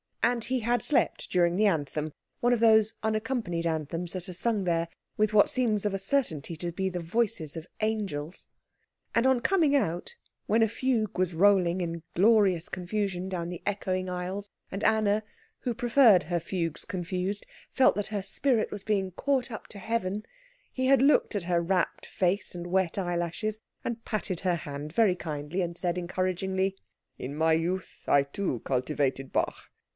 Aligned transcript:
And 0.23 0.43
he 0.45 0.61
had 0.61 0.81
slept 0.81 1.29
during 1.31 1.55
the 1.55 1.65
anthem, 1.67 2.13
one 2.39 2.53
of 2.53 2.59
those 2.59 2.93
unaccompanied 3.03 3.67
anthems 3.67 4.13
that 4.13 4.29
are 4.29 4.33
sung 4.33 4.63
there 4.63 4.87
with 5.17 5.33
what 5.33 5.49
seem 5.49 5.75
of 5.75 5.93
a 5.93 5.99
certainty 5.99 6.55
to 6.57 6.71
be 6.71 6.89
the 6.89 6.99
voices 6.99 7.55
of 7.57 7.67
angels. 7.81 8.47
And 9.13 9.27
on 9.27 9.41
coming 9.41 9.75
out, 9.75 10.15
when 10.47 10.63
a 10.63 10.67
fugue 10.67 11.17
was 11.19 11.33
rolling 11.35 11.81
in 11.81 12.01
glorious 12.15 12.69
confusion 12.69 13.29
down 13.29 13.49
the 13.49 13.61
echoing 13.65 14.09
aisles, 14.09 14.49
and 14.71 14.83
Anna, 14.83 15.21
who 15.61 15.73
preferred 15.73 16.23
her 16.23 16.39
fugues 16.39 16.85
confused, 16.85 17.45
felt 17.71 17.95
that 17.95 18.07
her 18.07 18.21
spirit 18.23 18.71
was 18.71 18.83
being 18.83 19.11
caught 19.11 19.51
up 19.51 19.67
to 19.67 19.79
heaven, 19.79 20.23
he 20.71 20.85
had 20.87 21.01
looked 21.01 21.35
at 21.35 21.43
her 21.43 21.61
rapt 21.61 22.05
face 22.05 22.55
and 22.55 22.67
wet 22.67 22.97
eyelashes, 22.97 23.59
and 23.83 24.03
patted 24.05 24.41
her 24.41 24.55
hand 24.55 24.93
very 24.93 25.15
kindly, 25.15 25.61
and 25.61 25.77
said 25.77 25.97
encouragingly, 25.97 26.75
"In 27.19 27.35
my 27.35 27.53
youth 27.53 28.03
I 28.07 28.23
too 28.23 28.61
cultivated 28.61 29.31
Bach. 29.31 29.69